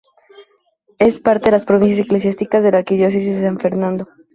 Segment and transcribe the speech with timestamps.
[0.97, 4.07] Es parte de las provincias eclesiásticas de la Arquidiócesis de San Fernando.